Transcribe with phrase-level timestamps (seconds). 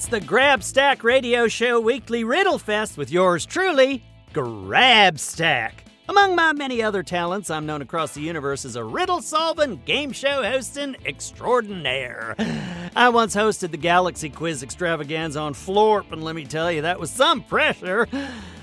[0.00, 5.72] It's the Grabstack Radio Show Weekly Riddle Fest with yours truly, Grabstack.
[6.08, 10.12] Among my many other talents, I'm known across the universe as a riddle solving, game
[10.12, 12.34] show hosting extraordinaire.
[12.96, 16.98] I once hosted the Galaxy Quiz Extravaganza on Florp, and let me tell you, that
[16.98, 18.08] was some pressure.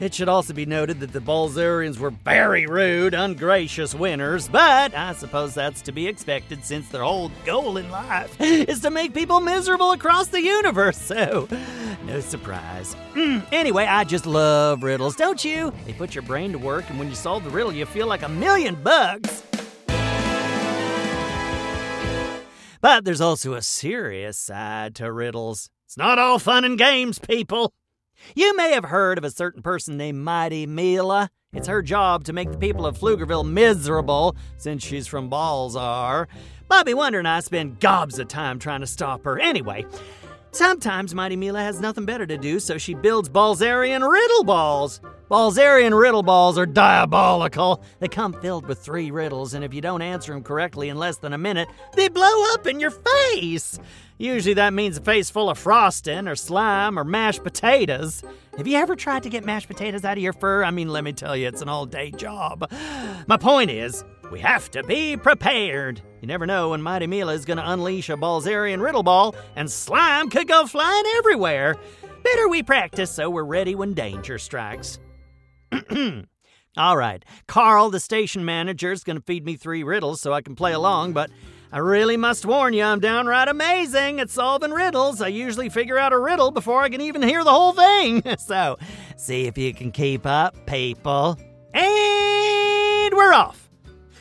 [0.00, 5.12] It should also be noted that the Balzarians were very rude, ungracious winners, but I
[5.12, 9.40] suppose that's to be expected since their whole goal in life is to make people
[9.40, 11.48] miserable across the universe, so
[12.04, 12.94] no surprise.
[13.14, 15.72] Mm, anyway, I just love riddles, don't you?
[15.84, 18.22] They put your brain to work, and when you solve the riddle, you feel like
[18.22, 19.42] a million bucks.
[22.80, 25.70] But there's also a serious side to riddles.
[25.86, 27.72] It's not all fun and games, people.
[28.34, 31.30] You may have heard of a certain person named Mighty Mila.
[31.52, 36.26] It's her job to make the people of Pflugerville miserable, since she's from Balzar.
[36.68, 39.38] Bobby Wonder and I spend gobs of time trying to stop her.
[39.38, 39.86] Anyway,
[40.50, 45.00] sometimes Mighty Mila has nothing better to do, so she builds Balzarian riddle balls.
[45.30, 47.82] Balzarian riddle balls are diabolical.
[47.98, 51.18] They come filled with three riddles, and if you don't answer them correctly in less
[51.18, 53.78] than a minute, they blow up in your face.
[54.16, 58.22] Usually that means a face full of frosting or slime or mashed potatoes.
[58.56, 60.64] Have you ever tried to get mashed potatoes out of your fur?
[60.64, 62.70] I mean, let me tell you, it's an all day job.
[63.26, 66.00] My point is, we have to be prepared.
[66.22, 69.70] You never know when Mighty Mila is going to unleash a Balzarian riddle ball, and
[69.70, 71.76] slime could go flying everywhere.
[72.24, 74.98] Better we practice so we're ready when danger strikes.
[76.76, 80.42] All right, Carl, the station manager, is going to feed me three riddles so I
[80.42, 81.30] can play along, but
[81.72, 85.20] I really must warn you, I'm downright amazing at solving riddles.
[85.20, 88.22] I usually figure out a riddle before I can even hear the whole thing.
[88.38, 88.78] so,
[89.16, 91.36] see if you can keep up, people.
[91.74, 93.68] And we're off.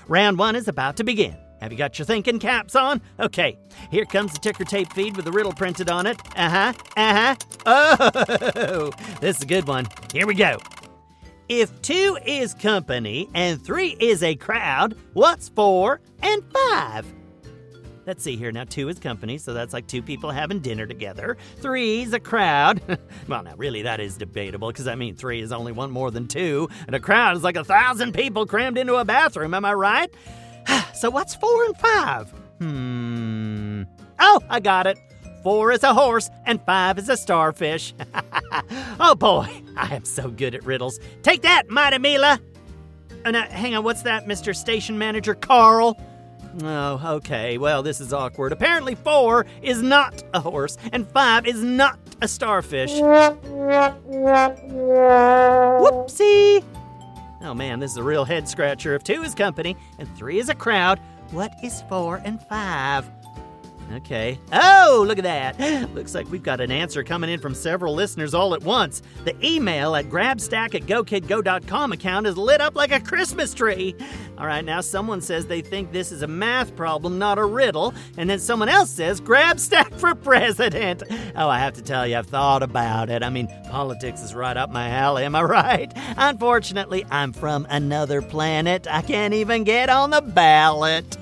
[0.07, 1.37] Round one is about to begin.
[1.61, 3.01] Have you got your thinking caps on?
[3.19, 3.57] Okay,
[3.89, 6.19] here comes the ticker tape feed with the riddle printed on it.
[6.35, 7.35] Uh huh, uh huh.
[7.65, 8.91] Oh,
[9.21, 9.87] this is a good one.
[10.13, 10.57] Here we go.
[11.49, 17.05] If two is company and three is a crowd, what's four and five?
[18.05, 18.51] Let's see here.
[18.51, 21.37] Now, two is company, so that's like two people having dinner together.
[21.57, 22.81] Three's a crowd.
[23.27, 26.27] well, now, really, that is debatable because I mean, three is only one more than
[26.27, 29.53] two, and a crowd is like a thousand people crammed into a bathroom.
[29.53, 30.13] Am I right?
[30.93, 32.29] so, what's four and five?
[32.59, 33.83] Hmm.
[34.19, 34.97] Oh, I got it.
[35.43, 37.93] Four is a horse, and five is a starfish.
[38.99, 40.99] oh boy, I am so good at riddles.
[41.23, 42.39] Take that, Mighty Mila!
[43.25, 44.55] Uh, hang on, what's that, Mr.
[44.55, 45.99] Station Manager Carl?
[46.63, 47.57] Oh, okay.
[47.57, 48.51] Well, this is awkward.
[48.51, 52.93] Apparently, four is not a horse, and five is not a starfish.
[55.79, 56.63] Whoopsie!
[57.41, 58.95] Oh man, this is a real head scratcher.
[58.95, 60.99] If two is company and three is a crowd,
[61.31, 63.07] what is four and five?
[63.93, 64.37] Okay.
[64.51, 65.91] Oh, look at that.
[65.95, 69.01] Looks like we've got an answer coming in from several listeners all at once.
[69.23, 73.95] The email at grabstack at gokidgo.com account is lit up like a Christmas tree.
[74.37, 77.93] All right, now someone says they think this is a math problem, not a riddle.
[78.17, 81.03] And then someone else says grabstack for president.
[81.35, 83.23] Oh, I have to tell you, I've thought about it.
[83.23, 85.91] I mean, politics is right up my alley, am I right?
[86.17, 88.85] Unfortunately, I'm from another planet.
[88.89, 91.17] I can't even get on the ballot.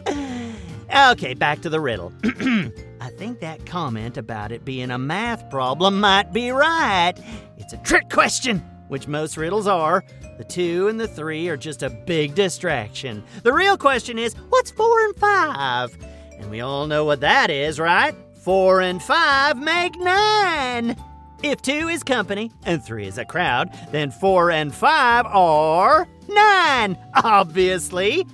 [0.95, 2.13] Okay, back to the riddle.
[2.23, 7.13] I think that comment about it being a math problem might be right.
[7.57, 10.05] It's a trick question, which most riddles are.
[10.37, 13.25] The two and the three are just a big distraction.
[13.43, 15.97] The real question is what's four and five?
[16.39, 18.15] And we all know what that is, right?
[18.43, 20.95] Four and five make nine.
[21.43, 26.97] If two is company and three is a crowd, then four and five are nine,
[27.15, 28.25] obviously.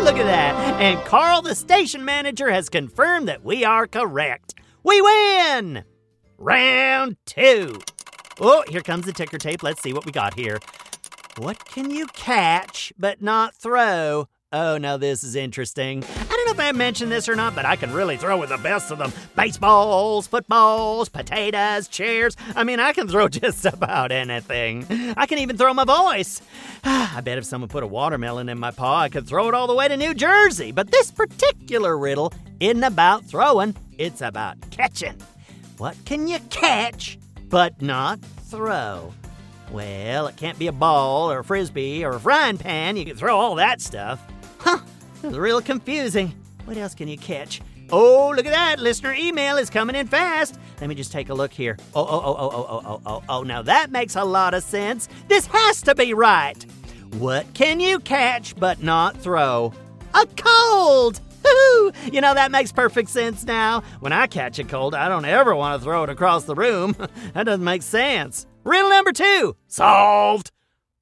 [0.00, 0.80] Look at that.
[0.80, 4.54] And Carl, the station manager, has confirmed that we are correct.
[4.82, 5.84] We win!
[6.38, 7.78] Round two.
[8.40, 9.62] Oh, here comes the ticker tape.
[9.62, 10.58] Let's see what we got here.
[11.38, 14.28] What can you catch but not throw?
[14.52, 16.02] Oh, now this is interesting.
[16.52, 18.98] If I mentioned this or not, but I can really throw with the best of
[18.98, 19.10] them.
[19.34, 22.36] Baseballs, footballs, potatoes, chairs.
[22.54, 24.84] I mean, I can throw just about anything.
[25.16, 26.42] I can even throw my voice.
[26.84, 29.66] I bet if someone put a watermelon in my paw, I could throw it all
[29.66, 30.72] the way to New Jersey.
[30.72, 35.16] But this particular riddle isn't about throwing, it's about catching.
[35.78, 37.18] What can you catch
[37.48, 38.20] but not
[38.50, 39.14] throw?
[39.70, 42.98] Well, it can't be a ball or a frisbee or a frying pan.
[42.98, 44.20] You can throw all that stuff.
[44.58, 44.80] Huh,
[45.22, 46.34] it's real confusing.
[46.64, 47.60] What else can you catch?
[47.90, 48.78] Oh, look at that.
[48.80, 50.58] Listener email is coming in fast.
[50.80, 51.76] Let me just take a look here.
[51.94, 55.08] Oh, oh, oh, oh, oh, oh, oh, oh, Now that makes a lot of sense.
[55.28, 56.64] This has to be right.
[57.18, 59.74] What can you catch but not throw?
[60.14, 61.20] A cold!
[61.44, 61.92] Woo-hoo!
[62.10, 63.82] You know, that makes perfect sense now.
[64.00, 66.96] When I catch a cold, I don't ever want to throw it across the room.
[67.34, 68.46] that doesn't make sense.
[68.64, 70.50] Riddle number two solved.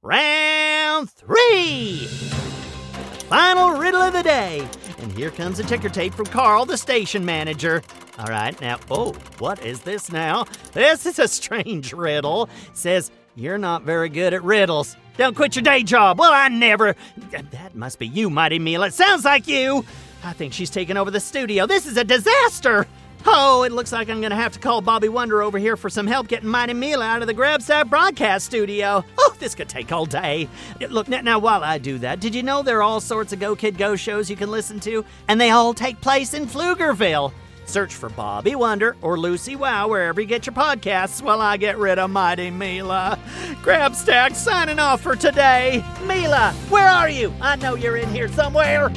[0.03, 2.07] Round three.
[3.29, 4.67] Final riddle of the day.
[5.01, 7.83] And here comes a ticker tape from Carl, the station manager.
[8.19, 10.45] All right, now, oh, what is this now?
[10.75, 12.51] This is a strange riddle.
[12.69, 14.97] It says, You're not very good at riddles.
[15.17, 16.19] Don't quit your day job.
[16.19, 16.95] Well, I never.
[17.31, 18.89] That must be you, Mighty Mila.
[18.89, 19.87] It sounds like you.
[20.23, 21.67] I think she's taken over the studio.
[21.67, 22.87] This is a disaster.
[23.27, 26.07] Oh, it looks like I'm to have to call Bobby Wonder over here for some
[26.07, 29.05] help getting Mighty Mila out of the Grabstack broadcast studio.
[29.19, 30.49] Oh, this could take all day.
[30.89, 33.55] Look, now, while I do that, did you know there are all sorts of Go
[33.55, 35.05] Kid Go shows you can listen to?
[35.29, 37.33] And they all take place in Pflugerville.
[37.67, 41.79] Search for Bobby Wonder or Lucy Wow wherever you get your podcasts while I get
[41.79, 43.19] rid of Mighty Mila.
[43.63, 45.85] Grabstack signing off for today.
[46.05, 47.33] Mila, where are you?
[47.41, 48.91] I know you're in here somewhere.